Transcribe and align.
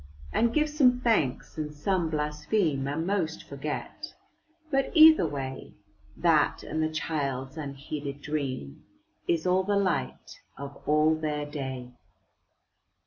And 0.33 0.51
give 0.51 0.67
some 0.67 0.99
thanks, 1.01 1.59
and 1.59 1.71
some 1.71 2.09
blaspheme, 2.09 2.87
And 2.87 3.05
most 3.05 3.43
forget, 3.47 4.15
but, 4.71 4.89
either 4.95 5.27
way, 5.27 5.75
That 6.17 6.63
and 6.63 6.81
the 6.81 6.89
child's 6.91 7.55
unheeded 7.55 8.19
dream 8.19 8.83
Is 9.27 9.45
all 9.45 9.63
the 9.63 9.75
light 9.77 10.41
of 10.57 10.75
all 10.87 11.13
their 11.13 11.45
day. 11.45 11.91